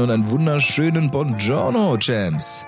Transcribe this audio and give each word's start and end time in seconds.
Moin 0.00 0.08
und 0.08 0.14
einen 0.14 0.30
wunderschönen 0.30 1.10
Buongiorno, 1.10 1.98
Champs. 1.98 2.64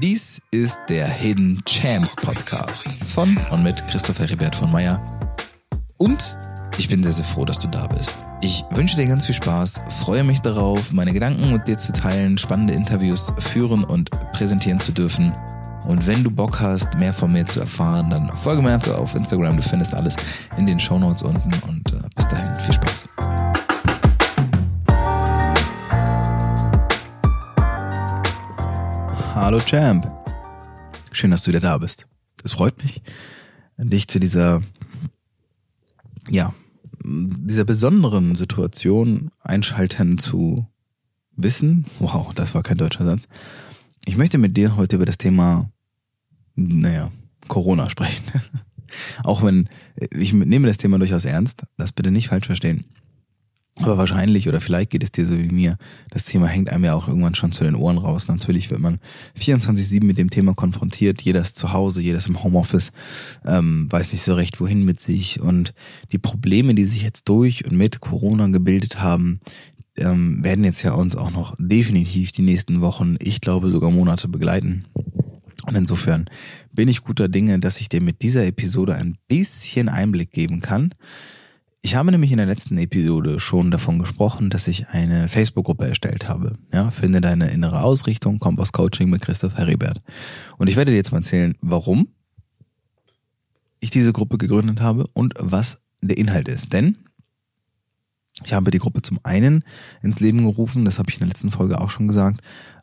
Dies 0.00 0.42
ist 0.50 0.80
der 0.88 1.06
Hidden 1.06 1.62
Champs 1.64 2.16
Podcast 2.16 2.88
von 2.88 3.38
und 3.50 3.62
mit 3.62 3.86
Christoph 3.86 4.18
Heribert 4.18 4.56
von 4.56 4.72
Meyer. 4.72 5.00
Und 5.96 6.36
ich 6.76 6.88
bin 6.88 7.04
sehr, 7.04 7.12
sehr 7.12 7.24
froh, 7.24 7.44
dass 7.44 7.60
du 7.60 7.68
da 7.68 7.86
bist. 7.86 8.24
Ich 8.40 8.64
wünsche 8.70 8.96
dir 8.96 9.06
ganz 9.06 9.26
viel 9.26 9.34
Spaß, 9.36 9.80
freue 10.00 10.24
mich 10.24 10.40
darauf, 10.40 10.92
meine 10.92 11.12
Gedanken 11.12 11.52
mit 11.52 11.68
dir 11.68 11.78
zu 11.78 11.92
teilen, 11.92 12.36
spannende 12.36 12.74
Interviews 12.74 13.32
führen 13.38 13.84
und 13.84 14.10
präsentieren 14.32 14.80
zu 14.80 14.90
dürfen. 14.90 15.36
Und 15.86 16.04
wenn 16.08 16.24
du 16.24 16.32
Bock 16.32 16.60
hast, 16.60 16.94
mehr 16.96 17.12
von 17.12 17.30
mir 17.30 17.46
zu 17.46 17.60
erfahren, 17.60 18.10
dann 18.10 18.28
folge 18.34 18.62
mir 18.62 18.72
einfach 18.72 18.98
auf 18.98 19.14
Instagram. 19.14 19.56
Du 19.56 19.62
findest 19.62 19.94
alles 19.94 20.16
in 20.56 20.66
den 20.66 20.80
Show 20.80 20.98
Notes 20.98 21.22
unten. 21.22 21.52
Und 21.68 21.92
äh, 21.92 22.08
bis 22.16 22.26
dahin, 22.26 22.52
viel 22.56 22.74
Spaß. 22.74 23.08
Hallo 29.46 29.60
Champ. 29.60 30.10
Schön, 31.12 31.30
dass 31.30 31.44
du 31.44 31.50
wieder 31.50 31.60
da 31.60 31.78
bist. 31.78 32.08
Es 32.42 32.54
freut 32.54 32.82
mich, 32.82 33.00
dich 33.78 34.08
zu 34.08 34.18
dieser, 34.18 34.60
ja, 36.28 36.52
dieser 37.04 37.62
besonderen 37.62 38.34
Situation 38.34 39.30
einschalten 39.38 40.18
zu 40.18 40.66
wissen. 41.36 41.86
Wow, 42.00 42.34
das 42.34 42.56
war 42.56 42.64
kein 42.64 42.76
deutscher 42.76 43.04
Satz. 43.04 43.28
Ich 44.04 44.16
möchte 44.16 44.36
mit 44.36 44.56
dir 44.56 44.76
heute 44.76 44.96
über 44.96 45.06
das 45.06 45.16
Thema 45.16 45.70
naja, 46.56 47.12
Corona 47.46 47.88
sprechen. 47.88 48.24
Auch 49.22 49.44
wenn, 49.44 49.68
ich 50.10 50.32
nehme 50.32 50.66
das 50.66 50.78
Thema 50.78 50.98
durchaus 50.98 51.24
ernst, 51.24 51.62
das 51.76 51.92
bitte 51.92 52.10
nicht 52.10 52.30
falsch 52.30 52.46
verstehen. 52.46 52.84
Aber 53.78 53.98
wahrscheinlich 53.98 54.48
oder 54.48 54.62
vielleicht 54.62 54.90
geht 54.90 55.02
es 55.02 55.12
dir 55.12 55.26
so 55.26 55.36
wie 55.36 55.50
mir, 55.50 55.76
das 56.10 56.24
Thema 56.24 56.46
hängt 56.46 56.70
einem 56.70 56.84
ja 56.84 56.94
auch 56.94 57.08
irgendwann 57.08 57.34
schon 57.34 57.52
zu 57.52 57.62
den 57.62 57.74
Ohren 57.74 57.98
raus. 57.98 58.26
Natürlich 58.26 58.70
wird 58.70 58.80
man 58.80 58.98
24-7 59.38 60.02
mit 60.02 60.16
dem 60.16 60.30
Thema 60.30 60.54
konfrontiert, 60.54 61.20
jeder 61.20 61.42
ist 61.42 61.56
zu 61.56 61.74
Hause, 61.74 62.00
jeder 62.00 62.16
ist 62.16 62.28
im 62.28 62.42
Homeoffice, 62.42 62.92
ähm, 63.44 63.86
weiß 63.90 64.12
nicht 64.12 64.22
so 64.22 64.34
recht, 64.34 64.60
wohin 64.60 64.86
mit 64.86 65.00
sich. 65.00 65.40
Und 65.40 65.74
die 66.10 66.18
Probleme, 66.18 66.74
die 66.74 66.84
sich 66.84 67.02
jetzt 67.02 67.28
durch 67.28 67.66
und 67.66 67.76
mit 67.76 68.00
Corona 68.00 68.46
gebildet 68.46 69.00
haben, 69.00 69.40
ähm, 69.98 70.42
werden 70.42 70.64
jetzt 70.64 70.82
ja 70.82 70.94
uns 70.94 71.14
auch 71.14 71.30
noch 71.30 71.54
definitiv 71.58 72.32
die 72.32 72.42
nächsten 72.42 72.80
Wochen, 72.80 73.16
ich 73.18 73.42
glaube 73.42 73.70
sogar 73.70 73.90
Monate 73.90 74.28
begleiten. 74.28 74.86
Und 75.66 75.74
insofern 75.74 76.30
bin 76.72 76.88
ich 76.88 77.02
guter 77.02 77.28
Dinge, 77.28 77.58
dass 77.58 77.80
ich 77.80 77.88
dir 77.88 78.00
mit 78.00 78.22
dieser 78.22 78.46
Episode 78.46 78.94
ein 78.94 79.16
bisschen 79.28 79.88
Einblick 79.88 80.30
geben 80.30 80.60
kann. 80.60 80.94
Ich 81.86 81.94
habe 81.94 82.10
nämlich 82.10 82.32
in 82.32 82.38
der 82.38 82.46
letzten 82.46 82.78
Episode 82.78 83.38
schon 83.38 83.70
davon 83.70 84.00
gesprochen, 84.00 84.50
dass 84.50 84.66
ich 84.66 84.88
eine 84.88 85.28
Facebook-Gruppe 85.28 85.86
erstellt 85.86 86.28
habe. 86.28 86.58
Ja, 86.72 86.90
finde 86.90 87.20
deine 87.20 87.52
innere 87.52 87.82
Ausrichtung, 87.82 88.40
Kompass 88.40 88.72
Coaching 88.72 89.08
mit 89.08 89.22
Christoph 89.22 89.54
Heribert. 89.54 90.00
Und 90.58 90.68
ich 90.68 90.74
werde 90.74 90.90
dir 90.90 90.96
jetzt 90.96 91.12
mal 91.12 91.18
erzählen, 91.18 91.54
warum 91.60 92.08
ich 93.78 93.90
diese 93.90 94.12
Gruppe 94.12 94.36
gegründet 94.36 94.80
habe 94.80 95.06
und 95.12 95.34
was 95.38 95.80
der 96.00 96.18
Inhalt 96.18 96.48
ist. 96.48 96.72
Denn 96.72 96.98
ich 98.44 98.52
habe 98.52 98.70
die 98.70 98.78
Gruppe 98.78 99.00
zum 99.02 99.18
einen 99.22 99.64
ins 100.02 100.20
Leben 100.20 100.44
gerufen, 100.44 100.84
das 100.84 100.98
habe 100.98 101.08
ich 101.08 101.16
in 101.16 101.20
der 101.20 101.28
letzten 101.28 101.50
Folge 101.50 101.80
auch 101.80 101.88
schon 101.88 102.06
gesagt, 102.06 102.42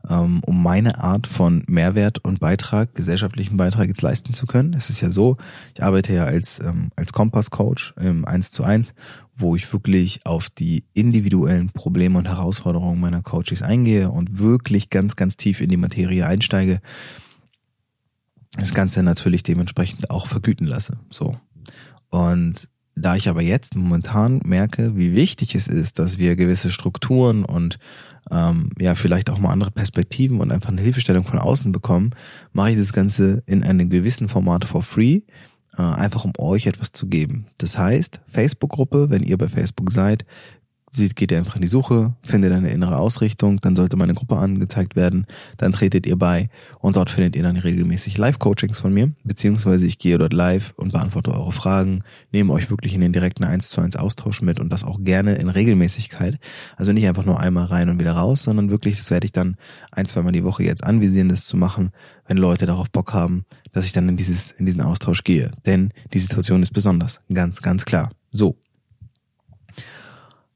ähm, 0.09 0.41
um 0.43 0.61
meine 0.63 0.99
Art 0.99 1.27
von 1.27 1.63
Mehrwert 1.67 2.19
und 2.19 2.39
Beitrag, 2.39 2.95
gesellschaftlichen 2.95 3.55
Beitrag 3.55 3.87
jetzt 3.87 4.01
leisten 4.01 4.33
zu 4.33 4.47
können. 4.47 4.73
Es 4.73 4.89
ist 4.89 5.01
ja 5.01 5.11
so, 5.11 5.37
ich 5.75 5.83
arbeite 5.83 6.13
ja 6.13 6.25
als, 6.25 6.59
ähm, 6.59 6.89
als 6.95 7.13
Kompass-Coach 7.13 7.93
im 7.97 8.25
1 8.25 8.51
zu 8.51 8.63
1, 8.63 8.95
wo 9.35 9.55
ich 9.55 9.71
wirklich 9.71 10.25
auf 10.25 10.49
die 10.49 10.85
individuellen 10.93 11.71
Probleme 11.71 12.17
und 12.17 12.27
Herausforderungen 12.27 12.99
meiner 12.99 13.21
Coaches 13.21 13.61
eingehe 13.61 14.09
und 14.09 14.39
wirklich 14.39 14.89
ganz, 14.89 15.15
ganz 15.15 15.37
tief 15.37 15.61
in 15.61 15.69
die 15.69 15.77
Materie 15.77 16.25
einsteige. 16.25 16.81
Das 18.57 18.73
Ganze 18.73 19.03
natürlich 19.03 19.43
dementsprechend 19.43 20.09
auch 20.09 20.27
vergüten 20.27 20.67
lasse. 20.67 20.97
So. 21.09 21.37
Und 22.09 22.67
da 22.95 23.15
ich 23.15 23.29
aber 23.29 23.41
jetzt 23.41 23.75
momentan 23.75 24.39
merke, 24.45 24.95
wie 24.95 25.15
wichtig 25.15 25.55
es 25.55 25.67
ist, 25.67 25.99
dass 25.99 26.17
wir 26.17 26.35
gewisse 26.35 26.69
Strukturen 26.71 27.43
und 27.43 27.79
ähm, 28.31 28.69
ja 28.79 28.95
vielleicht 28.95 29.29
auch 29.29 29.39
mal 29.39 29.51
andere 29.51 29.71
Perspektiven 29.71 30.39
und 30.39 30.51
einfach 30.51 30.69
eine 30.69 30.81
Hilfestellung 30.81 31.23
von 31.23 31.39
außen 31.39 31.71
bekommen, 31.71 32.11
mache 32.51 32.71
ich 32.71 32.77
das 32.77 32.93
Ganze 32.93 33.43
in 33.45 33.63
einem 33.63 33.89
gewissen 33.89 34.29
Format 34.29 34.65
for 34.65 34.83
free, 34.83 35.21
äh, 35.77 35.81
einfach 35.81 36.23
um 36.23 36.33
euch 36.37 36.67
etwas 36.67 36.91
zu 36.91 37.07
geben. 37.07 37.47
Das 37.57 37.77
heißt, 37.77 38.21
Facebook-Gruppe, 38.27 39.09
wenn 39.09 39.23
ihr 39.23 39.37
bei 39.37 39.49
Facebook 39.49 39.91
seid, 39.91 40.25
sieht, 40.95 41.15
geht 41.15 41.31
ihr 41.31 41.37
einfach 41.37 41.55
in 41.55 41.61
die 41.61 41.67
Suche, 41.67 42.15
findet 42.23 42.53
eine 42.53 42.71
innere 42.71 42.97
Ausrichtung, 42.97 43.59
dann 43.59 43.75
sollte 43.75 43.97
meine 43.97 44.13
Gruppe 44.13 44.37
angezeigt 44.37 44.95
werden, 44.95 45.25
dann 45.57 45.73
tretet 45.73 46.05
ihr 46.05 46.17
bei 46.17 46.49
und 46.79 46.95
dort 46.95 47.09
findet 47.09 47.35
ihr 47.35 47.43
dann 47.43 47.57
regelmäßig 47.57 48.17
Live-Coachings 48.17 48.79
von 48.79 48.93
mir, 48.93 49.11
beziehungsweise 49.23 49.85
ich 49.85 49.97
gehe 49.97 50.17
dort 50.17 50.33
live 50.33 50.73
und 50.77 50.93
beantworte 50.93 51.31
eure 51.31 51.51
Fragen, 51.51 52.03
nehme 52.31 52.53
euch 52.53 52.69
wirklich 52.69 52.93
in 52.93 53.01
den 53.01 53.13
direkten 53.13 53.43
1 53.43 53.69
zu 53.69 53.81
1 53.81 53.95
Austausch 53.95 54.41
mit 54.41 54.59
und 54.59 54.69
das 54.69 54.83
auch 54.83 54.99
gerne 55.03 55.35
in 55.35 55.49
Regelmäßigkeit. 55.49 56.37
Also 56.77 56.93
nicht 56.93 57.07
einfach 57.07 57.25
nur 57.25 57.39
einmal 57.39 57.65
rein 57.65 57.89
und 57.89 57.99
wieder 57.99 58.13
raus, 58.13 58.43
sondern 58.43 58.69
wirklich, 58.69 58.97
das 58.97 59.11
werde 59.11 59.25
ich 59.25 59.31
dann 59.31 59.55
ein, 59.91 60.05
zweimal 60.05 60.31
die 60.31 60.43
Woche 60.43 60.63
jetzt 60.63 60.83
anvisieren, 60.83 61.29
das 61.29 61.45
zu 61.45 61.57
machen, 61.57 61.91
wenn 62.27 62.37
Leute 62.37 62.65
darauf 62.65 62.89
Bock 62.91 63.13
haben, 63.13 63.45
dass 63.73 63.85
ich 63.85 63.93
dann 63.93 64.09
in 64.09 64.17
dieses, 64.17 64.51
in 64.51 64.65
diesen 64.65 64.81
Austausch 64.81 65.23
gehe. 65.23 65.51
Denn 65.65 65.91
die 66.13 66.19
Situation 66.19 66.63
ist 66.63 66.71
besonders. 66.71 67.19
Ganz, 67.33 67.61
ganz 67.61 67.85
klar. 67.85 68.11
So, 68.31 68.57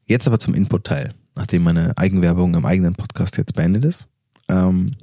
Jetzt 0.08 0.26
aber 0.26 0.38
zum 0.38 0.54
Input-Teil, 0.54 1.12
nachdem 1.34 1.64
meine 1.64 1.96
Eigenwerbung 1.98 2.54
im 2.54 2.64
eigenen 2.64 2.94
Podcast 2.94 3.36
jetzt 3.36 3.54
beendet 3.54 3.84
ist. 3.84 4.08
Ähm, 4.48 4.96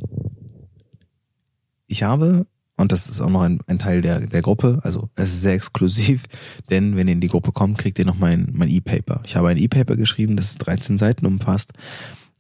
ich 1.86 2.02
habe, 2.02 2.48
und 2.76 2.92
das 2.92 3.08
ist 3.08 3.22
auch 3.22 3.30
noch 3.30 3.44
ein, 3.44 3.60
ein 3.68 3.78
Teil 3.78 4.02
der, 4.02 4.22
der 4.22 4.42
Gruppe, 4.42 4.80
also 4.82 5.10
es 5.14 5.28
ist 5.28 5.42
sehr 5.42 5.54
exklusiv, 5.54 6.24
denn 6.72 6.98
wenn 6.98 7.08
ihr 7.08 7.14
in 7.14 7.22
die 7.22 7.28
Gruppe 7.28 7.52
kommt, 7.52 7.78
kriegt 7.78 8.00
ihr 8.00 8.06
noch 8.06 8.18
mein, 8.18 8.50
mein 8.52 8.68
E-Paper. 8.68 9.22
Ich 9.26 9.36
habe 9.36 9.50
ein 9.50 9.58
E-Paper 9.58 9.96
geschrieben, 9.96 10.38
das 10.38 10.56
13 10.56 10.98
Seiten 10.98 11.28
umfasst, 11.28 11.74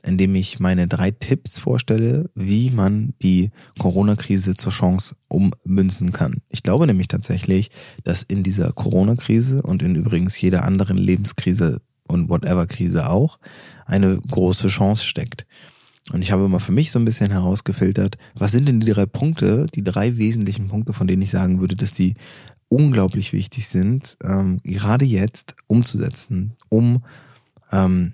in 0.03 0.17
dem 0.17 0.33
ich 0.33 0.59
meine 0.59 0.87
drei 0.87 1.11
Tipps 1.11 1.59
vorstelle, 1.59 2.31
wie 2.33 2.71
man 2.71 3.13
die 3.21 3.51
Corona-Krise 3.77 4.57
zur 4.57 4.71
Chance 4.71 5.15
ummünzen 5.27 6.13
kann. 6.13 6.41
Ich 6.49 6.63
glaube 6.63 6.87
nämlich 6.87 7.09
tatsächlich, 7.09 7.69
dass 8.03 8.23
in 8.23 8.41
dieser 8.41 8.71
Corona-Krise 8.71 9.61
und 9.61 9.83
in 9.83 9.93
übrigens 9.93 10.41
jeder 10.41 10.63
anderen 10.63 10.97
Lebenskrise 10.97 11.81
und 12.15 12.29
Whatever-Krise 12.29 13.09
auch, 13.09 13.39
eine 13.85 14.17
große 14.17 14.69
Chance 14.69 15.03
steckt. 15.03 15.45
Und 16.11 16.21
ich 16.21 16.31
habe 16.31 16.47
mal 16.47 16.59
für 16.59 16.71
mich 16.71 16.91
so 16.91 16.99
ein 16.99 17.05
bisschen 17.05 17.31
herausgefiltert, 17.31 18.17
was 18.35 18.51
sind 18.51 18.67
denn 18.67 18.79
die 18.79 18.91
drei 18.91 19.05
Punkte, 19.05 19.67
die 19.73 19.83
drei 19.83 20.17
wesentlichen 20.17 20.67
Punkte, 20.67 20.93
von 20.93 21.07
denen 21.07 21.21
ich 21.21 21.31
sagen 21.31 21.59
würde, 21.59 21.75
dass 21.75 21.93
die 21.93 22.15
unglaublich 22.69 23.33
wichtig 23.33 23.67
sind, 23.67 24.17
ähm, 24.23 24.59
gerade 24.63 25.05
jetzt 25.05 25.55
umzusetzen, 25.67 26.53
um 26.69 27.03
ähm, 27.71 28.13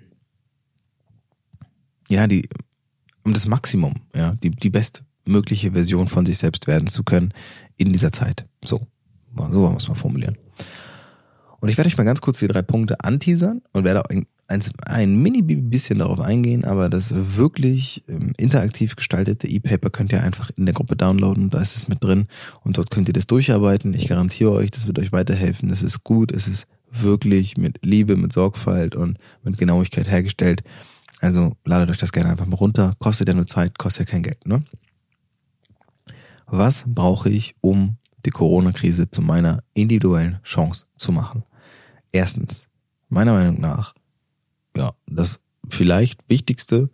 ja 2.08 2.26
die 2.26 2.48
um 3.24 3.32
das 3.32 3.46
Maximum, 3.46 3.94
ja 4.14 4.34
die 4.42 4.50
die 4.50 4.70
bestmögliche 4.70 5.72
Version 5.72 6.08
von 6.08 6.26
sich 6.26 6.38
selbst 6.38 6.66
werden 6.66 6.88
zu 6.88 7.02
können 7.04 7.32
in 7.76 7.92
dieser 7.92 8.12
Zeit. 8.12 8.46
So, 8.64 8.86
so 9.36 9.62
wollen 9.62 9.74
wir 9.74 9.76
es 9.76 9.88
mal 9.88 9.94
formulieren. 9.94 10.36
Und 11.62 11.68
ich 11.68 11.76
werde 11.76 11.86
euch 11.86 11.96
mal 11.96 12.02
ganz 12.02 12.20
kurz 12.20 12.40
die 12.40 12.48
drei 12.48 12.62
Punkte 12.62 13.04
anteasern 13.04 13.62
und 13.72 13.84
werde 13.84 14.10
ein, 14.10 14.26
ein, 14.48 14.60
ein 14.84 15.22
mini 15.22 15.42
bisschen 15.42 16.00
darauf 16.00 16.18
eingehen, 16.18 16.64
aber 16.64 16.88
das 16.88 17.36
wirklich 17.36 18.02
ähm, 18.08 18.32
interaktiv 18.36 18.96
gestaltete 18.96 19.46
E-Paper 19.46 19.88
könnt 19.90 20.10
ihr 20.10 20.24
einfach 20.24 20.50
in 20.56 20.66
der 20.66 20.74
Gruppe 20.74 20.96
downloaden, 20.96 21.50
da 21.50 21.62
ist 21.62 21.76
es 21.76 21.86
mit 21.86 22.02
drin 22.02 22.26
und 22.64 22.78
dort 22.78 22.90
könnt 22.90 23.08
ihr 23.08 23.12
das 23.12 23.28
durcharbeiten. 23.28 23.94
Ich 23.94 24.08
garantiere 24.08 24.50
euch, 24.50 24.72
das 24.72 24.88
wird 24.88 24.98
euch 24.98 25.12
weiterhelfen. 25.12 25.70
Es 25.70 25.82
ist 25.82 26.02
gut, 26.02 26.32
es 26.32 26.48
ist 26.48 26.66
wirklich 26.90 27.56
mit 27.56 27.78
Liebe, 27.82 28.16
mit 28.16 28.32
Sorgfalt 28.32 28.96
und 28.96 29.18
mit 29.44 29.56
Genauigkeit 29.56 30.10
hergestellt. 30.10 30.64
Also 31.20 31.52
ladet 31.64 31.90
euch 31.90 31.98
das 31.98 32.10
gerne 32.10 32.30
einfach 32.30 32.46
mal 32.46 32.56
runter. 32.56 32.94
Kostet 32.98 33.28
ja 33.28 33.34
nur 33.34 33.46
Zeit, 33.46 33.78
kostet 33.78 34.08
ja 34.08 34.10
kein 34.10 34.24
Geld, 34.24 34.48
ne? 34.48 34.64
Was 36.46 36.82
brauche 36.88 37.30
ich, 37.30 37.54
um 37.60 37.98
die 38.26 38.30
Corona-Krise 38.30 39.12
zu 39.12 39.22
meiner 39.22 39.62
individuellen 39.74 40.40
Chance 40.42 40.86
zu 40.96 41.12
machen? 41.12 41.44
Erstens, 42.12 42.68
meiner 43.08 43.32
Meinung 43.32 43.60
nach, 43.60 43.94
ja, 44.76 44.92
das 45.06 45.40
vielleicht 45.68 46.28
wichtigste, 46.28 46.90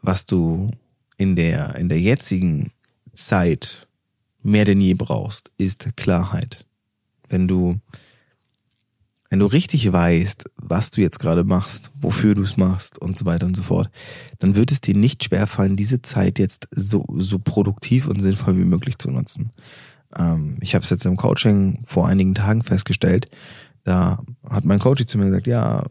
was 0.00 0.24
du 0.24 0.70
in 1.16 1.36
der, 1.36 1.74
in 1.76 1.88
der 1.88 2.00
jetzigen 2.00 2.72
Zeit 3.12 3.88
mehr 4.42 4.64
denn 4.64 4.80
je 4.80 4.94
brauchst, 4.94 5.50
ist 5.58 5.96
Klarheit. 5.96 6.64
Wenn 7.28 7.48
du, 7.48 7.80
wenn 9.28 9.40
du 9.40 9.46
richtig 9.46 9.92
weißt, 9.92 10.44
was 10.56 10.90
du 10.90 11.00
jetzt 11.00 11.18
gerade 11.18 11.44
machst, 11.44 11.90
wofür 12.00 12.34
du 12.34 12.42
es 12.42 12.56
machst 12.56 12.98
und 12.98 13.18
so 13.18 13.26
weiter 13.26 13.46
und 13.46 13.56
so 13.56 13.62
fort, 13.62 13.90
dann 14.38 14.56
wird 14.56 14.72
es 14.72 14.80
dir 14.80 14.94
nicht 14.94 15.24
schwerfallen, 15.24 15.76
diese 15.76 16.00
Zeit 16.00 16.38
jetzt 16.38 16.68
so, 16.70 17.04
so 17.18 17.38
produktiv 17.38 18.06
und 18.06 18.20
sinnvoll 18.20 18.56
wie 18.56 18.64
möglich 18.64 18.98
zu 18.98 19.10
nutzen. 19.10 19.50
Ähm, 20.16 20.56
ich 20.60 20.74
habe 20.74 20.84
es 20.84 20.90
jetzt 20.90 21.04
im 21.04 21.16
Coaching 21.16 21.82
vor 21.84 22.08
einigen 22.08 22.34
Tagen 22.34 22.62
festgestellt, 22.62 23.28
da 23.88 24.22
hat 24.50 24.66
mein 24.66 24.78
Coach 24.78 25.06
zu 25.06 25.16
mir 25.16 25.26
gesagt, 25.26 25.46
ja, 25.46 25.82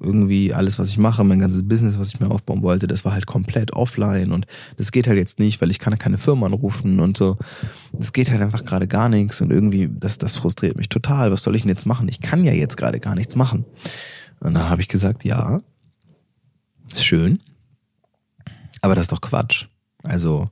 irgendwie 0.00 0.52
alles, 0.52 0.80
was 0.80 0.88
ich 0.88 0.98
mache, 0.98 1.22
mein 1.22 1.38
ganzes 1.38 1.66
Business, 1.66 1.96
was 1.96 2.08
ich 2.08 2.18
mir 2.18 2.28
aufbauen 2.28 2.62
wollte, 2.62 2.88
das 2.88 3.04
war 3.04 3.12
halt 3.12 3.26
komplett 3.26 3.72
offline 3.72 4.32
und 4.32 4.48
das 4.78 4.90
geht 4.90 5.06
halt 5.06 5.16
jetzt 5.16 5.38
nicht, 5.38 5.60
weil 5.62 5.70
ich 5.70 5.78
kann 5.78 5.96
keine 5.96 6.18
Firma 6.18 6.46
anrufen 6.46 6.98
und 6.98 7.16
so. 7.16 7.36
Das 7.92 8.12
geht 8.12 8.32
halt 8.32 8.42
einfach 8.42 8.64
gerade 8.64 8.88
gar 8.88 9.08
nichts 9.08 9.40
und 9.40 9.52
irgendwie, 9.52 9.88
das, 9.88 10.18
das 10.18 10.34
frustriert 10.34 10.76
mich 10.76 10.88
total. 10.88 11.30
Was 11.30 11.44
soll 11.44 11.54
ich 11.54 11.62
denn 11.62 11.68
jetzt 11.68 11.86
machen? 11.86 12.08
Ich 12.08 12.20
kann 12.20 12.42
ja 12.42 12.52
jetzt 12.52 12.76
gerade 12.76 12.98
gar 12.98 13.14
nichts 13.14 13.36
machen. 13.36 13.64
Und 14.40 14.54
dann 14.54 14.68
habe 14.68 14.82
ich 14.82 14.88
gesagt, 14.88 15.24
ja, 15.24 15.60
ist 16.90 17.04
schön, 17.04 17.40
aber 18.82 18.96
das 18.96 19.04
ist 19.04 19.12
doch 19.12 19.20
Quatsch. 19.20 19.66
Also, 20.02 20.50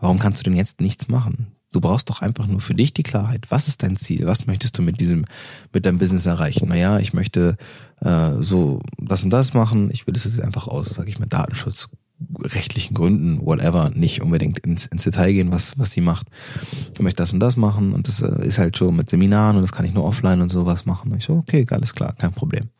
warum 0.00 0.18
kannst 0.18 0.40
du 0.40 0.44
denn 0.44 0.56
jetzt 0.56 0.80
nichts 0.80 1.06
machen? 1.06 1.52
Du 1.70 1.80
brauchst 1.80 2.08
doch 2.08 2.22
einfach 2.22 2.46
nur 2.46 2.60
für 2.60 2.74
dich 2.74 2.94
die 2.94 3.02
Klarheit. 3.02 3.46
Was 3.50 3.68
ist 3.68 3.82
dein 3.82 3.96
Ziel? 3.96 4.26
Was 4.26 4.46
möchtest 4.46 4.78
du 4.78 4.82
mit 4.82 5.00
diesem, 5.00 5.26
mit 5.72 5.84
deinem 5.84 5.98
Business 5.98 6.24
erreichen? 6.24 6.68
Naja, 6.68 6.98
ich 6.98 7.12
möchte 7.12 7.56
äh, 8.00 8.30
so 8.40 8.80
das 8.96 9.22
und 9.22 9.30
das 9.30 9.52
machen. 9.52 9.90
Ich 9.92 10.06
will 10.06 10.14
das 10.14 10.24
jetzt 10.24 10.40
einfach 10.40 10.66
aus, 10.66 10.88
sage 10.88 11.10
ich 11.10 11.18
mal, 11.18 11.26
Datenschutz, 11.26 11.90
rechtlichen 12.40 12.94
Gründen, 12.94 13.44
whatever, 13.44 13.90
nicht 13.90 14.22
unbedingt 14.22 14.58
ins, 14.60 14.86
ins 14.86 15.04
Detail 15.04 15.32
gehen, 15.32 15.52
was, 15.52 15.78
was 15.78 15.92
sie 15.92 16.00
macht. 16.00 16.28
Ich 16.94 17.00
möchte 17.00 17.18
das 17.22 17.34
und 17.34 17.40
das 17.40 17.56
machen 17.56 17.92
und 17.92 18.08
das 18.08 18.22
äh, 18.22 18.46
ist 18.46 18.58
halt 18.58 18.74
so 18.74 18.90
mit 18.90 19.10
Seminaren 19.10 19.56
und 19.56 19.62
das 19.62 19.72
kann 19.72 19.84
ich 19.84 19.92
nur 19.92 20.04
offline 20.04 20.40
und 20.40 20.48
sowas 20.48 20.86
machen. 20.86 21.12
Und 21.12 21.18
ich 21.18 21.24
so, 21.24 21.34
okay, 21.34 21.66
alles 21.70 21.94
klar, 21.94 22.14
kein 22.14 22.32
Problem. 22.32 22.70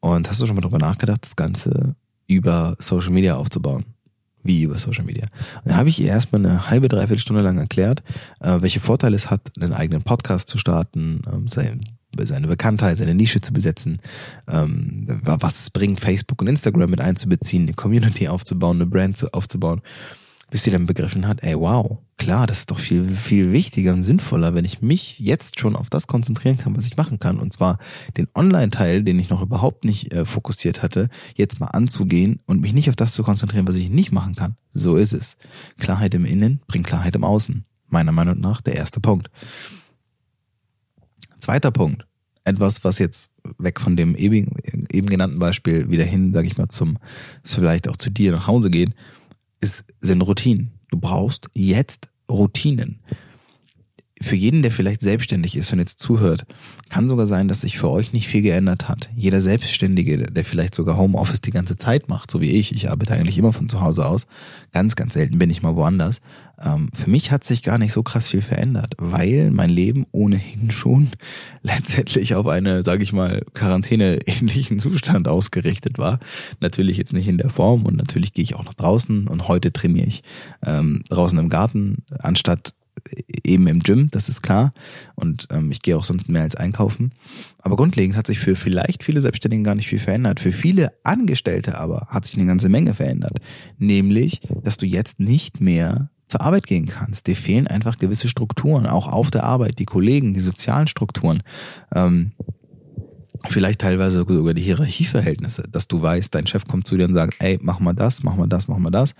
Und 0.00 0.28
hast 0.28 0.40
du 0.40 0.46
schon 0.46 0.54
mal 0.54 0.62
darüber 0.62 0.78
nachgedacht, 0.78 1.24
das 1.24 1.34
Ganze 1.34 1.96
über 2.26 2.76
Social 2.78 3.10
Media 3.10 3.36
aufzubauen? 3.36 3.93
Wie 4.44 4.62
über 4.62 4.78
Social 4.78 5.04
Media. 5.04 5.24
Und 5.56 5.70
dann 5.70 5.76
habe 5.76 5.88
ich 5.88 6.00
ihr 6.00 6.08
erstmal 6.08 6.44
eine 6.44 6.70
halbe, 6.70 6.88
dreiviertel 6.88 7.18
Stunde 7.18 7.42
lang 7.42 7.58
erklärt, 7.58 8.02
äh, 8.40 8.60
welche 8.60 8.80
Vorteile 8.80 9.16
es 9.16 9.30
hat, 9.30 9.50
einen 9.60 9.72
eigenen 9.72 10.02
Podcast 10.02 10.48
zu 10.48 10.58
starten, 10.58 11.22
ähm, 11.32 11.48
seine, 11.48 11.80
seine 12.18 12.46
Bekanntheit, 12.46 12.98
seine 12.98 13.14
Nische 13.14 13.40
zu 13.40 13.52
besetzen, 13.52 14.00
ähm, 14.48 15.06
was 15.24 15.62
es 15.62 15.70
bringt, 15.70 16.00
Facebook 16.00 16.40
und 16.40 16.48
Instagram 16.48 16.90
mit 16.90 17.00
einzubeziehen, 17.00 17.64
eine 17.64 17.74
Community 17.74 18.28
aufzubauen, 18.28 18.76
eine 18.76 18.86
Brand 18.86 19.26
aufzubauen 19.34 19.82
bis 20.54 20.62
sie 20.62 20.70
dann 20.70 20.86
begriffen 20.86 21.26
hat, 21.26 21.42
ey, 21.42 21.58
wow, 21.58 21.98
klar, 22.16 22.46
das 22.46 22.60
ist 22.60 22.70
doch 22.70 22.78
viel, 22.78 23.08
viel 23.08 23.52
wichtiger 23.52 23.92
und 23.92 24.02
sinnvoller, 24.02 24.54
wenn 24.54 24.64
ich 24.64 24.82
mich 24.82 25.18
jetzt 25.18 25.58
schon 25.58 25.76
auf 25.76 25.90
das 25.90 26.06
konzentrieren 26.06 26.58
kann, 26.58 26.76
was 26.76 26.86
ich 26.86 26.96
machen 26.96 27.18
kann. 27.18 27.38
Und 27.38 27.52
zwar 27.52 27.78
den 28.16 28.28
Online-Teil, 28.34 29.02
den 29.02 29.18
ich 29.18 29.30
noch 29.30 29.42
überhaupt 29.42 29.84
nicht 29.84 30.12
äh, 30.12 30.24
fokussiert 30.24 30.82
hatte, 30.82 31.08
jetzt 31.34 31.60
mal 31.60 31.66
anzugehen 31.66 32.40
und 32.46 32.60
mich 32.60 32.72
nicht 32.72 32.88
auf 32.88 32.96
das 32.96 33.12
zu 33.12 33.22
konzentrieren, 33.22 33.66
was 33.66 33.76
ich 33.76 33.90
nicht 33.90 34.12
machen 34.12 34.34
kann. 34.34 34.56
So 34.72 34.96
ist 34.96 35.12
es. 35.12 35.36
Klarheit 35.78 36.14
im 36.14 36.24
Innen 36.24 36.60
bringt 36.66 36.86
Klarheit 36.86 37.14
im 37.14 37.24
Außen. 37.24 37.64
Meiner 37.88 38.12
Meinung 38.12 38.40
nach 38.40 38.60
der 38.60 38.76
erste 38.76 39.00
Punkt. 39.00 39.30
Zweiter 41.38 41.70
Punkt. 41.70 42.06
Etwas, 42.44 42.84
was 42.84 42.98
jetzt 42.98 43.30
weg 43.58 43.80
von 43.80 43.96
dem 43.96 44.16
eben, 44.16 44.56
eben 44.90 45.08
genannten 45.08 45.38
Beispiel 45.38 45.90
wieder 45.90 46.04
hin, 46.04 46.32
sage 46.32 46.46
ich 46.46 46.58
mal, 46.58 46.68
zum, 46.68 46.98
vielleicht 47.42 47.88
auch 47.88 47.96
zu 47.96 48.10
dir 48.10 48.32
nach 48.32 48.46
Hause 48.46 48.70
geht 48.70 48.94
ist, 49.64 49.84
sind 50.00 50.20
Routinen. 50.20 50.73
Du 50.94 51.00
brauchst 51.00 51.48
jetzt 51.54 52.08
Routinen. 52.30 53.00
Für 54.22 54.36
jeden, 54.36 54.62
der 54.62 54.70
vielleicht 54.70 55.02
selbstständig 55.02 55.56
ist 55.56 55.72
und 55.72 55.80
jetzt 55.80 55.98
zuhört, 55.98 56.46
kann 56.88 57.08
sogar 57.08 57.26
sein, 57.26 57.48
dass 57.48 57.62
sich 57.62 57.78
für 57.78 57.90
euch 57.90 58.12
nicht 58.12 58.28
viel 58.28 58.42
geändert 58.42 58.88
hat. 58.88 59.10
Jeder 59.16 59.40
Selbstständige, 59.40 60.18
der 60.18 60.44
vielleicht 60.44 60.76
sogar 60.76 60.96
Homeoffice 60.96 61.40
die 61.40 61.50
ganze 61.50 61.76
Zeit 61.76 62.08
macht, 62.08 62.30
so 62.30 62.40
wie 62.40 62.52
ich, 62.52 62.72
ich 62.72 62.90
arbeite 62.90 63.14
eigentlich 63.14 63.38
immer 63.38 63.52
von 63.52 63.68
zu 63.68 63.80
Hause 63.80 64.06
aus, 64.06 64.28
ganz, 64.72 64.94
ganz 64.94 65.14
selten 65.14 65.38
bin 65.38 65.50
ich 65.50 65.62
mal 65.62 65.74
woanders. 65.74 66.20
Ähm, 66.62 66.90
für 66.94 67.10
mich 67.10 67.32
hat 67.32 67.42
sich 67.42 67.64
gar 67.64 67.76
nicht 67.78 67.92
so 67.92 68.04
krass 68.04 68.30
viel 68.30 68.40
verändert, 68.40 68.94
weil 68.98 69.50
mein 69.50 69.70
Leben 69.70 70.06
ohnehin 70.12 70.70
schon 70.70 71.08
letztendlich 71.62 72.36
auf 72.36 72.46
eine, 72.46 72.84
sage 72.84 73.02
ich 73.02 73.12
mal, 73.12 73.42
Quarantäne-ähnlichen 73.52 74.78
Zustand 74.78 75.26
ausgerichtet 75.26 75.98
war. 75.98 76.20
Natürlich 76.60 76.98
jetzt 76.98 77.12
nicht 77.12 77.26
in 77.26 77.38
der 77.38 77.50
Form 77.50 77.84
und 77.84 77.96
natürlich 77.96 78.32
gehe 78.32 78.44
ich 78.44 78.54
auch 78.54 78.64
nach 78.64 78.74
draußen 78.74 79.26
und 79.26 79.48
heute 79.48 79.72
trainiere 79.72 80.06
ich 80.06 80.22
ähm, 80.64 81.02
draußen 81.08 81.36
im 81.36 81.48
Garten, 81.48 82.04
anstatt 82.20 82.74
eben 83.44 83.66
im 83.66 83.80
Gym, 83.80 84.08
das 84.10 84.28
ist 84.28 84.42
klar. 84.42 84.72
Und 85.14 85.48
ähm, 85.50 85.70
ich 85.70 85.82
gehe 85.82 85.96
auch 85.96 86.04
sonst 86.04 86.28
mehr 86.28 86.42
als 86.42 86.56
einkaufen. 86.56 87.12
Aber 87.60 87.76
grundlegend 87.76 88.16
hat 88.16 88.26
sich 88.26 88.38
für 88.38 88.56
vielleicht 88.56 89.02
viele 89.02 89.20
Selbstständigen 89.20 89.64
gar 89.64 89.74
nicht 89.74 89.88
viel 89.88 90.00
verändert. 90.00 90.40
Für 90.40 90.52
viele 90.52 90.92
Angestellte 91.02 91.78
aber 91.78 92.08
hat 92.10 92.24
sich 92.24 92.36
eine 92.36 92.46
ganze 92.46 92.68
Menge 92.68 92.94
verändert. 92.94 93.38
Nämlich, 93.78 94.40
dass 94.62 94.76
du 94.76 94.86
jetzt 94.86 95.20
nicht 95.20 95.60
mehr 95.60 96.10
zur 96.28 96.40
Arbeit 96.40 96.66
gehen 96.66 96.86
kannst. 96.86 97.26
Dir 97.26 97.36
fehlen 97.36 97.66
einfach 97.68 97.98
gewisse 97.98 98.28
Strukturen, 98.28 98.86
auch 98.86 99.06
auf 99.06 99.30
der 99.30 99.44
Arbeit, 99.44 99.78
die 99.78 99.84
Kollegen, 99.84 100.34
die 100.34 100.40
sozialen 100.40 100.88
Strukturen. 100.88 101.42
Ähm, 101.94 102.32
vielleicht 103.48 103.80
teilweise 103.80 104.18
sogar 104.18 104.54
die 104.54 104.62
Hierarchieverhältnisse, 104.62 105.64
dass 105.70 105.88
du 105.88 106.00
weißt, 106.00 106.34
dein 106.34 106.46
Chef 106.46 106.64
kommt 106.64 106.86
zu 106.86 106.96
dir 106.96 107.04
und 107.04 107.14
sagt, 107.14 107.36
ey, 107.40 107.58
mach 107.60 107.80
mal 107.80 107.92
das, 107.92 108.22
mach 108.22 108.36
mal 108.36 108.46
das, 108.46 108.68
mach 108.68 108.78
mal 108.78 108.90
das. 108.90 109.14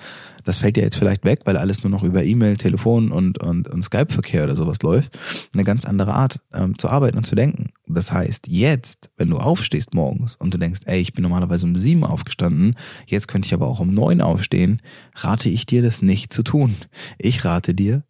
Das 0.45 0.59
fällt 0.59 0.77
dir 0.77 0.83
jetzt 0.83 0.97
vielleicht 0.97 1.25
weg, 1.25 1.41
weil 1.45 1.57
alles 1.57 1.85
nur 1.85 1.91
noch 1.91 2.03
über 2.03 2.25
E-Mail, 2.25 2.57
Telefon 2.57 3.11
und, 3.11 3.39
und, 3.39 3.69
und 3.69 3.83
Skype-Verkehr 3.83 4.45
oder 4.45 4.57
sowas 4.57 4.83
läuft. 4.83 5.19
Eine 5.53 5.65
ganz 5.65 5.85
andere 5.85 6.15
Art 6.15 6.41
ähm, 6.53 6.79
zu 6.79 6.89
arbeiten 6.89 7.19
und 7.19 7.25
zu 7.25 7.35
denken. 7.35 7.71
Das 7.87 8.13
heißt, 8.13 8.49
jetzt, 8.49 9.11
wenn 9.17 9.31
du 9.31 9.39
aufstehst 9.39 9.95
morgens 9.95 10.37
und 10.37 10.55
du 10.55 10.59
denkst, 10.59 10.81
ey, 10.87 11.01
ich 11.01 11.13
bin 11.13 11.23
normalerweise 11.23 11.67
um 11.67 11.77
sieben 11.77 12.05
aufgestanden, 12.05 12.77
jetzt 13.07 13.29
könnte 13.29 13.47
ich 13.47 13.55
aber 13.55 13.67
auch 13.67 13.81
um 13.81 13.93
neun 13.93 14.21
aufstehen, 14.21 14.81
rate 15.17 15.49
ich 15.49 15.67
dir, 15.67 15.83
das 15.83 16.03
nicht 16.03 16.33
zu 16.33 16.43
tun. 16.43 16.75
Ich 17.19 17.45
rate 17.45 17.75
dir, 17.75 18.05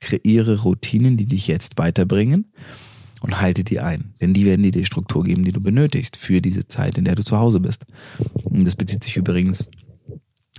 kreiere 0.00 0.60
Routinen, 0.62 1.16
die 1.16 1.26
dich 1.26 1.46
jetzt 1.46 1.78
weiterbringen 1.78 2.52
und 3.24 3.40
halte 3.40 3.64
die 3.64 3.80
ein. 3.80 4.12
Denn 4.20 4.34
die 4.34 4.44
werden 4.44 4.62
dir 4.62 4.70
die 4.70 4.84
Struktur 4.84 5.24
geben, 5.24 5.44
die 5.44 5.52
du 5.52 5.60
benötigst 5.60 6.18
für 6.18 6.42
diese 6.42 6.66
Zeit, 6.66 6.98
in 6.98 7.06
der 7.06 7.14
du 7.14 7.24
zu 7.24 7.38
Hause 7.38 7.58
bist. 7.58 7.86
Und 8.44 8.66
das 8.66 8.76
bezieht 8.76 9.02
sich 9.02 9.16
übrigens 9.16 9.66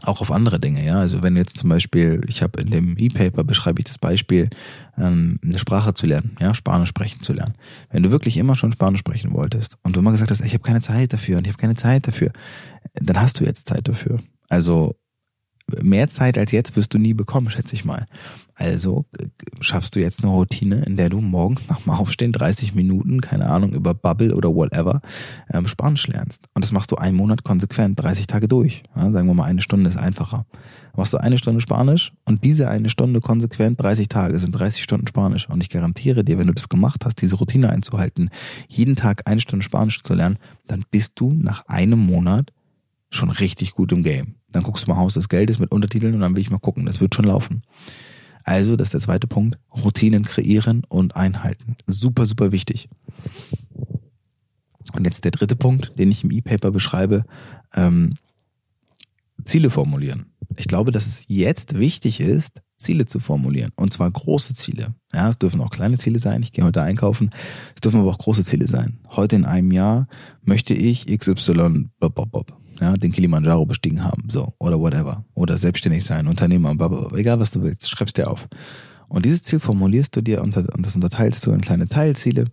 auch 0.01 0.19
auf 0.19 0.31
andere 0.31 0.59
Dinge, 0.59 0.83
ja. 0.83 0.97
Also 0.97 1.21
wenn 1.21 1.35
jetzt 1.37 1.59
zum 1.59 1.69
Beispiel, 1.69 2.21
ich 2.27 2.41
habe 2.41 2.59
in 2.61 2.71
dem 2.71 2.97
E-Paper 2.97 3.43
beschreibe 3.43 3.79
ich 3.79 3.85
das 3.85 3.99
Beispiel, 3.99 4.49
ähm, 4.97 5.39
eine 5.43 5.59
Sprache 5.59 5.93
zu 5.93 6.07
lernen, 6.07 6.35
ja, 6.39 6.55
Spanisch 6.55 6.89
sprechen 6.89 7.21
zu 7.21 7.33
lernen. 7.33 7.53
Wenn 7.91 8.01
du 8.01 8.09
wirklich 8.09 8.35
immer 8.37 8.55
schon 8.55 8.71
Spanisch 8.71 9.01
sprechen 9.01 9.31
wolltest 9.33 9.77
und 9.83 9.95
du 9.95 9.99
immer 9.99 10.11
gesagt 10.11 10.31
hast, 10.31 10.43
ich 10.43 10.53
habe 10.53 10.63
keine 10.63 10.81
Zeit 10.81 11.13
dafür 11.13 11.37
und 11.37 11.45
ich 11.45 11.53
habe 11.53 11.61
keine 11.61 11.75
Zeit 11.75 12.07
dafür, 12.07 12.31
dann 12.95 13.21
hast 13.21 13.39
du 13.39 13.43
jetzt 13.43 13.69
Zeit 13.69 13.87
dafür. 13.87 14.19
Also 14.49 14.95
mehr 15.81 16.09
Zeit 16.09 16.37
als 16.37 16.51
jetzt 16.51 16.75
wirst 16.75 16.93
du 16.93 16.97
nie 16.97 17.13
bekommen, 17.13 17.49
schätze 17.49 17.73
ich 17.73 17.85
mal. 17.85 18.05
Also 18.53 19.05
schaffst 19.59 19.95
du 19.95 19.99
jetzt 19.99 20.23
eine 20.23 20.31
Routine, 20.31 20.83
in 20.85 20.95
der 20.95 21.09
du 21.09 21.19
morgens 21.19 21.67
nach 21.67 21.81
dem 21.81 21.91
Aufstehen 21.91 22.31
30 22.31 22.73
Minuten, 22.73 23.19
keine 23.19 23.49
Ahnung, 23.49 23.73
über 23.73 23.93
Bubble 23.93 24.33
oder 24.33 24.53
whatever, 24.53 25.01
ähm, 25.51 25.67
Spanisch 25.67 26.07
lernst. 26.07 26.45
Und 26.53 26.63
das 26.63 26.71
machst 26.71 26.91
du 26.91 26.95
einen 26.95 27.17
Monat 27.17 27.43
konsequent, 27.43 28.01
30 28.01 28.27
Tage 28.27 28.47
durch. 28.47 28.83
Ja, 28.95 29.11
sagen 29.11 29.27
wir 29.27 29.33
mal, 29.33 29.45
eine 29.45 29.61
Stunde 29.61 29.89
ist 29.89 29.97
einfacher. 29.97 30.45
Machst 30.95 31.11
du 31.11 31.17
eine 31.17 31.37
Stunde 31.37 31.59
Spanisch 31.59 32.13
und 32.23 32.45
diese 32.45 32.69
eine 32.69 32.87
Stunde 32.87 33.19
konsequent 33.19 33.81
30 33.81 34.07
Tage 34.07 34.39
sind 34.39 34.51
30 34.51 34.83
Stunden 34.83 35.07
Spanisch. 35.07 35.49
Und 35.49 35.61
ich 35.61 35.69
garantiere 35.69 36.23
dir, 36.23 36.37
wenn 36.37 36.47
du 36.47 36.53
das 36.53 36.69
gemacht 36.69 37.03
hast, 37.03 37.21
diese 37.21 37.35
Routine 37.35 37.69
einzuhalten, 37.69 38.29
jeden 38.69 38.95
Tag 38.95 39.23
eine 39.25 39.41
Stunde 39.41 39.63
Spanisch 39.63 40.01
zu 40.03 40.13
lernen, 40.13 40.37
dann 40.67 40.85
bist 40.91 41.13
du 41.15 41.33
nach 41.33 41.65
einem 41.67 41.99
Monat 41.99 42.51
schon 43.15 43.29
richtig 43.29 43.71
gut 43.73 43.91
im 43.91 44.03
Game. 44.03 44.35
Dann 44.49 44.63
guckst 44.63 44.85
du 44.85 44.91
mal 44.91 44.97
Haus 44.97 45.15
des 45.15 45.29
Geldes 45.29 45.59
mit 45.59 45.71
Untertiteln 45.71 46.13
und 46.13 46.21
dann 46.21 46.35
will 46.35 46.41
ich 46.41 46.51
mal 46.51 46.59
gucken. 46.59 46.85
Das 46.85 47.01
wird 47.01 47.15
schon 47.15 47.25
laufen. 47.25 47.63
Also, 48.43 48.75
das 48.75 48.87
ist 48.87 48.93
der 48.93 49.01
zweite 49.01 49.27
Punkt. 49.27 49.57
Routinen 49.73 50.23
kreieren 50.23 50.83
und 50.87 51.15
einhalten. 51.15 51.75
Super, 51.87 52.25
super 52.25 52.51
wichtig. 52.51 52.89
Und 54.93 55.03
jetzt 55.03 55.23
der 55.23 55.31
dritte 55.31 55.55
Punkt, 55.55 55.97
den 55.97 56.11
ich 56.11 56.23
im 56.23 56.31
E-Paper 56.31 56.71
beschreibe. 56.71 57.25
Ähm, 57.73 58.15
Ziele 59.43 59.69
formulieren. 59.69 60.27
Ich 60.57 60.67
glaube, 60.67 60.91
dass 60.91 61.07
es 61.07 61.25
jetzt 61.27 61.77
wichtig 61.77 62.19
ist, 62.19 62.61
Ziele 62.77 63.05
zu 63.05 63.19
formulieren. 63.19 63.71
Und 63.75 63.93
zwar 63.93 64.09
große 64.09 64.53
Ziele. 64.53 64.95
Ja, 65.13 65.27
es 65.27 65.39
dürfen 65.39 65.59
auch 65.61 65.71
kleine 65.71 65.97
Ziele 65.97 66.19
sein. 66.19 66.43
Ich 66.43 66.51
gehe 66.51 66.63
heute 66.63 66.81
einkaufen. 66.81 67.31
Es 67.73 67.81
dürfen 67.81 67.99
aber 67.99 68.11
auch 68.11 68.17
große 68.17 68.43
Ziele 68.43 68.67
sein. 68.67 68.99
Heute 69.09 69.35
in 69.35 69.45
einem 69.45 69.71
Jahr 69.71 70.07
möchte 70.41 70.73
ich 70.73 71.07
XY 71.07 71.89
bob, 71.99 72.15
bob, 72.15 72.31
bob 72.31 72.64
ja, 72.79 72.93
den 72.93 73.11
Kilimanjaro 73.11 73.65
bestiegen 73.65 74.03
haben, 74.03 74.23
so, 74.29 74.53
oder 74.59 74.79
whatever. 74.79 75.25
Oder 75.33 75.57
selbstständig 75.57 76.03
sein, 76.03 76.27
Unternehmer, 76.27 76.75
blablabla. 76.75 77.17
egal 77.17 77.39
was 77.39 77.51
du 77.51 77.61
willst, 77.61 77.89
schreibst 77.89 78.17
dir 78.17 78.29
auf. 78.29 78.47
Und 79.07 79.25
dieses 79.25 79.43
Ziel 79.43 79.59
formulierst 79.59 80.15
du 80.15 80.21
dir 80.21 80.41
und 80.41 80.55
das 80.55 80.95
unterteilst 80.95 81.45
du 81.45 81.51
in 81.51 81.61
kleine 81.61 81.87
Teilziele. 81.87 82.45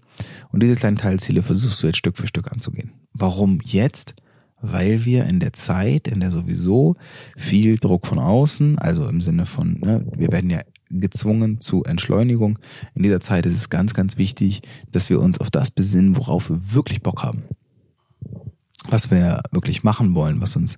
Und 0.50 0.62
diese 0.62 0.74
kleinen 0.74 0.96
Teilziele 0.96 1.42
versuchst 1.42 1.82
du 1.82 1.86
jetzt 1.86 1.96
Stück 1.96 2.18
für 2.18 2.26
Stück 2.26 2.52
anzugehen. 2.52 2.92
Warum 3.14 3.58
jetzt? 3.64 4.14
Weil 4.60 5.04
wir 5.04 5.24
in 5.24 5.40
der 5.40 5.54
Zeit, 5.54 6.06
in 6.06 6.20
der 6.20 6.30
sowieso 6.30 6.94
viel 7.36 7.78
Druck 7.78 8.06
von 8.06 8.18
außen, 8.18 8.78
also 8.78 9.08
im 9.08 9.20
Sinne 9.20 9.46
von, 9.46 9.80
ne, 9.80 10.06
wir 10.16 10.30
werden 10.30 10.50
ja 10.50 10.60
gezwungen 10.88 11.60
zu 11.60 11.82
Entschleunigung. 11.84 12.58
In 12.94 13.02
dieser 13.02 13.20
Zeit 13.20 13.46
ist 13.46 13.56
es 13.56 13.70
ganz, 13.70 13.94
ganz 13.94 14.18
wichtig, 14.18 14.60
dass 14.92 15.10
wir 15.10 15.20
uns 15.20 15.40
auf 15.40 15.50
das 15.50 15.70
besinnen, 15.70 16.16
worauf 16.16 16.50
wir 16.50 16.74
wirklich 16.74 17.02
Bock 17.02 17.24
haben 17.24 17.44
was 18.92 19.10
wir 19.10 19.42
wirklich 19.50 19.82
machen 19.82 20.14
wollen, 20.14 20.40
was 20.40 20.56
uns 20.56 20.76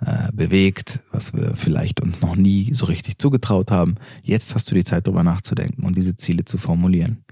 äh, 0.00 0.30
bewegt, 0.32 1.00
was 1.10 1.34
wir 1.34 1.56
vielleicht 1.56 2.00
uns 2.00 2.20
noch 2.20 2.36
nie 2.36 2.72
so 2.72 2.86
richtig 2.86 3.18
zugetraut 3.18 3.70
haben. 3.70 3.96
Jetzt 4.22 4.54
hast 4.54 4.70
du 4.70 4.74
die 4.74 4.84
Zeit, 4.84 5.06
darüber 5.06 5.22
nachzudenken 5.22 5.84
und 5.84 5.96
diese 5.96 6.16
Ziele 6.16 6.44
zu 6.44 6.58
formulieren. 6.58 7.24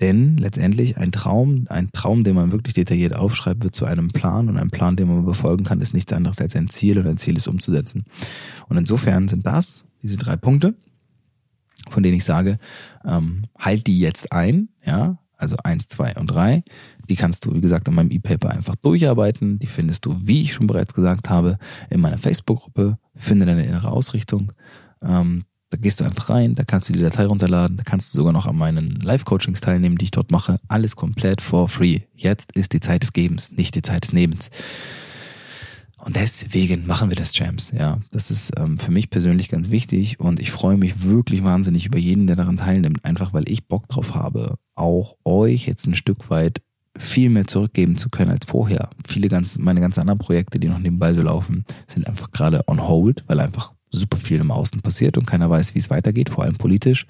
Denn 0.00 0.36
letztendlich 0.36 0.96
ein 0.96 1.10
Traum, 1.10 1.66
ein 1.68 1.90
Traum, 1.92 2.22
den 2.22 2.34
man 2.34 2.52
wirklich 2.52 2.74
detailliert 2.74 3.14
aufschreibt, 3.14 3.64
wird 3.64 3.74
zu 3.74 3.84
einem 3.84 4.08
Plan 4.08 4.48
und 4.48 4.58
ein 4.58 4.70
Plan, 4.70 4.96
den 4.96 5.08
man 5.08 5.24
befolgen 5.24 5.64
kann, 5.64 5.80
ist 5.80 5.94
nichts 5.94 6.12
anderes 6.12 6.38
als 6.40 6.54
ein 6.54 6.68
Ziel 6.68 6.98
und 6.98 7.06
ein 7.06 7.16
Ziel 7.16 7.36
ist 7.36 7.48
umzusetzen. 7.48 8.04
Und 8.68 8.76
insofern 8.76 9.28
sind 9.28 9.46
das 9.46 9.84
diese 10.02 10.16
drei 10.16 10.36
Punkte, 10.36 10.74
von 11.90 12.02
denen 12.02 12.16
ich 12.16 12.24
sage, 12.24 12.58
ähm, 13.04 13.44
halt 13.58 13.86
die 13.86 13.98
jetzt 13.98 14.32
ein, 14.32 14.68
ja, 14.84 15.18
also 15.38 15.56
eins, 15.64 15.88
zwei 15.88 16.14
und 16.16 16.26
drei. 16.26 16.62
Die 17.08 17.16
kannst 17.16 17.44
du, 17.44 17.54
wie 17.54 17.60
gesagt, 17.60 17.88
in 17.88 17.94
meinem 17.94 18.10
E-Paper 18.10 18.50
einfach 18.50 18.76
durcharbeiten. 18.76 19.58
Die 19.58 19.66
findest 19.66 20.04
du, 20.04 20.14
wie 20.18 20.42
ich 20.42 20.52
schon 20.52 20.66
bereits 20.66 20.92
gesagt 20.92 21.30
habe, 21.30 21.58
in 21.88 22.00
meiner 22.00 22.18
Facebook-Gruppe. 22.18 22.98
Finde 23.14 23.46
deine 23.46 23.64
innere 23.64 23.90
Ausrichtung. 23.90 24.52
Ähm, 25.00 25.44
da 25.70 25.76
gehst 25.76 26.00
du 26.00 26.04
einfach 26.04 26.30
rein, 26.30 26.54
da 26.54 26.64
kannst 26.64 26.88
du 26.88 26.94
die 26.94 27.00
Datei 27.00 27.26
runterladen, 27.26 27.76
da 27.76 27.82
kannst 27.82 28.14
du 28.14 28.18
sogar 28.18 28.32
noch 28.32 28.46
an 28.46 28.56
meinen 28.56 29.00
Live-Coachings 29.00 29.60
teilnehmen, 29.60 29.98
die 29.98 30.06
ich 30.06 30.10
dort 30.10 30.30
mache. 30.30 30.60
Alles 30.66 30.96
komplett 30.96 31.42
for 31.42 31.68
free. 31.68 32.00
Jetzt 32.14 32.52
ist 32.52 32.72
die 32.72 32.80
Zeit 32.80 33.02
des 33.02 33.12
Gebens, 33.12 33.52
nicht 33.52 33.74
die 33.74 33.82
Zeit 33.82 34.04
des 34.04 34.12
Nebens. 34.12 34.50
Und 36.08 36.16
deswegen 36.16 36.86
machen 36.86 37.10
wir 37.10 37.16
das 37.16 37.34
Champs. 37.34 37.70
Ja, 37.70 37.98
das 38.12 38.30
ist 38.30 38.52
ähm, 38.56 38.78
für 38.78 38.90
mich 38.90 39.10
persönlich 39.10 39.50
ganz 39.50 39.68
wichtig 39.68 40.18
und 40.18 40.40
ich 40.40 40.50
freue 40.50 40.78
mich 40.78 41.04
wirklich 41.04 41.44
wahnsinnig 41.44 41.84
über 41.84 41.98
jeden, 41.98 42.26
der 42.26 42.34
daran 42.34 42.56
teilnimmt, 42.56 43.04
einfach 43.04 43.34
weil 43.34 43.46
ich 43.46 43.66
Bock 43.66 43.90
drauf 43.90 44.14
habe, 44.14 44.54
auch 44.74 45.16
euch 45.26 45.66
jetzt 45.66 45.86
ein 45.86 45.94
Stück 45.94 46.30
weit 46.30 46.62
viel 46.96 47.28
mehr 47.28 47.46
zurückgeben 47.46 47.98
zu 47.98 48.08
können 48.08 48.30
als 48.30 48.46
vorher. 48.46 48.88
Viele 49.06 49.28
ganz, 49.28 49.58
meine 49.58 49.82
ganzen 49.82 50.00
anderen 50.00 50.18
Projekte, 50.18 50.58
die 50.58 50.68
noch 50.68 50.78
nebenbei 50.78 51.12
so 51.12 51.20
laufen, 51.20 51.66
sind 51.86 52.06
einfach 52.06 52.30
gerade 52.30 52.66
on 52.68 52.88
hold, 52.88 53.22
weil 53.26 53.40
einfach 53.40 53.74
super 53.90 54.16
viel 54.16 54.40
im 54.40 54.50
Außen 54.50 54.80
passiert 54.80 55.18
und 55.18 55.26
keiner 55.26 55.50
weiß, 55.50 55.74
wie 55.74 55.78
es 55.78 55.90
weitergeht, 55.90 56.30
vor 56.30 56.44
allem 56.44 56.56
politisch. 56.56 57.06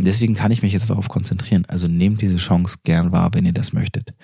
Und 0.00 0.06
deswegen 0.06 0.34
kann 0.34 0.50
ich 0.50 0.62
mich 0.62 0.72
jetzt 0.72 0.88
darauf 0.88 1.10
konzentrieren. 1.10 1.66
Also 1.68 1.86
nehmt 1.86 2.22
diese 2.22 2.38
Chance 2.38 2.78
gern 2.84 3.12
wahr, 3.12 3.34
wenn 3.34 3.44
ihr 3.44 3.52
das 3.52 3.74
möchtet. 3.74 4.14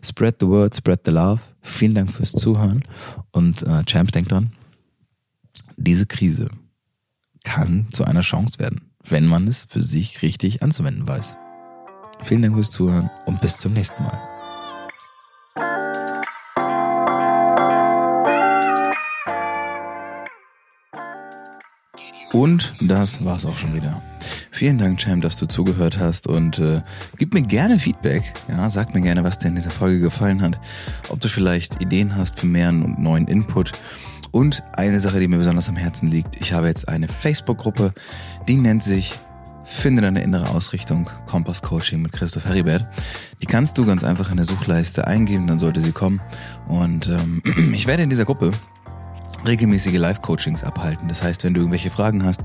Spread 0.00 0.36
the 0.38 0.46
word, 0.46 0.76
spread 0.76 1.00
the 1.04 1.10
love. 1.10 1.40
Vielen 1.60 1.96
Dank 1.96 2.12
fürs 2.12 2.30
Zuhören. 2.30 2.84
Und 3.32 3.64
äh, 3.64 3.82
Champs, 3.84 4.12
denkt 4.12 4.30
dran, 4.30 4.52
diese 5.76 6.06
Krise 6.06 6.50
kann 7.42 7.88
zu 7.90 8.04
einer 8.04 8.20
Chance 8.20 8.60
werden, 8.60 8.82
wenn 9.08 9.26
man 9.26 9.48
es 9.48 9.66
für 9.68 9.82
sich 9.82 10.22
richtig 10.22 10.62
anzuwenden 10.62 11.08
weiß. 11.08 11.36
Vielen 12.22 12.42
Dank 12.42 12.54
fürs 12.54 12.70
Zuhören 12.70 13.10
und 13.26 13.40
bis 13.40 13.58
zum 13.58 13.72
nächsten 13.72 14.04
Mal. 14.04 14.16
Und 22.32 22.72
das 22.80 23.24
war's 23.24 23.44
auch 23.44 23.58
schon 23.58 23.74
wieder. 23.74 24.00
Vielen 24.54 24.78
Dank, 24.78 25.00
Cham, 25.00 25.20
dass 25.20 25.36
du 25.36 25.46
zugehört 25.46 25.98
hast 25.98 26.28
und 26.28 26.60
äh, 26.60 26.80
gib 27.18 27.34
mir 27.34 27.42
gerne 27.42 27.80
Feedback. 27.80 28.22
Ja, 28.46 28.70
sag 28.70 28.94
mir 28.94 29.00
gerne, 29.00 29.24
was 29.24 29.40
dir 29.40 29.48
in 29.48 29.56
dieser 29.56 29.72
Folge 29.72 29.98
gefallen 29.98 30.40
hat. 30.42 30.60
Ob 31.08 31.20
du 31.20 31.28
vielleicht 31.28 31.82
Ideen 31.82 32.14
hast 32.14 32.38
für 32.38 32.46
mehr 32.46 32.68
und 32.68 33.00
neuen 33.00 33.26
Input. 33.26 33.72
Und 34.30 34.62
eine 34.72 35.00
Sache, 35.00 35.18
die 35.18 35.26
mir 35.26 35.38
besonders 35.38 35.68
am 35.68 35.74
Herzen 35.74 36.08
liegt. 36.08 36.40
Ich 36.40 36.52
habe 36.52 36.68
jetzt 36.68 36.88
eine 36.88 37.08
Facebook-Gruppe, 37.08 37.94
die 38.46 38.56
nennt 38.56 38.84
sich 38.84 39.18
Finde 39.64 40.02
deine 40.02 40.22
innere 40.22 40.50
Ausrichtung, 40.50 41.10
Kompass 41.26 41.62
Coaching 41.62 42.02
mit 42.02 42.12
Christoph 42.12 42.44
Heribert. 42.44 42.86
Die 43.42 43.46
kannst 43.46 43.78
du 43.78 43.86
ganz 43.86 44.04
einfach 44.04 44.30
in 44.30 44.36
der 44.36 44.44
Suchleiste 44.44 45.06
eingeben, 45.06 45.46
dann 45.46 45.58
sollte 45.58 45.80
sie 45.80 45.92
kommen. 45.92 46.20
Und 46.68 47.08
ähm, 47.08 47.42
ich 47.72 47.86
werde 47.86 48.02
in 48.02 48.10
dieser 48.10 48.26
Gruppe 48.26 48.50
regelmäßige 49.46 49.94
Live-Coachings 49.94 50.64
abhalten. 50.64 51.08
Das 51.08 51.22
heißt, 51.22 51.44
wenn 51.44 51.54
du 51.54 51.60
irgendwelche 51.60 51.90
Fragen 51.90 52.24
hast 52.24 52.42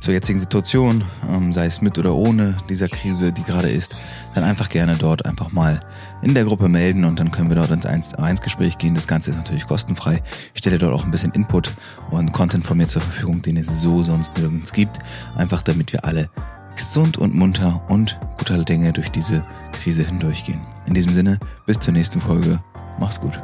zur 0.00 0.14
jetzigen 0.14 0.38
Situation, 0.38 1.04
ähm, 1.30 1.52
sei 1.52 1.66
es 1.66 1.80
mit 1.80 1.98
oder 1.98 2.14
ohne 2.14 2.56
dieser 2.68 2.88
Krise, 2.88 3.32
die 3.32 3.42
gerade 3.42 3.68
ist, 3.68 3.96
dann 4.34 4.44
einfach 4.44 4.68
gerne 4.68 4.96
dort 4.96 5.24
einfach 5.24 5.52
mal 5.52 5.80
in 6.22 6.34
der 6.34 6.44
Gruppe 6.44 6.68
melden 6.68 7.04
und 7.04 7.20
dann 7.20 7.30
können 7.30 7.48
wir 7.48 7.56
dort 7.56 7.70
ins 7.70 7.86
1 7.86 8.40
Gespräch 8.40 8.78
gehen. 8.78 8.94
Das 8.94 9.06
Ganze 9.06 9.30
ist 9.30 9.36
natürlich 9.36 9.66
kostenfrei. 9.66 10.22
Ich 10.54 10.60
stelle 10.60 10.78
dort 10.78 10.94
auch 10.94 11.04
ein 11.04 11.10
bisschen 11.10 11.32
Input 11.32 11.72
und 12.10 12.32
Content 12.32 12.66
von 12.66 12.76
mir 12.76 12.88
zur 12.88 13.02
Verfügung, 13.02 13.42
den 13.42 13.56
es 13.56 13.80
so 13.80 14.02
sonst 14.02 14.38
nirgends 14.38 14.72
gibt. 14.72 14.98
Einfach 15.36 15.62
damit 15.62 15.92
wir 15.92 16.04
alle 16.04 16.28
gesund 16.76 17.18
und 17.18 17.34
munter 17.34 17.82
und 17.88 18.18
guter 18.38 18.64
Dinge 18.64 18.92
durch 18.92 19.10
diese 19.10 19.44
Krise 19.72 20.04
hindurchgehen. 20.04 20.60
In 20.86 20.94
diesem 20.94 21.12
Sinne, 21.12 21.38
bis 21.66 21.78
zur 21.78 21.94
nächsten 21.94 22.20
Folge. 22.20 22.60
Mach's 22.98 23.20
gut. 23.20 23.40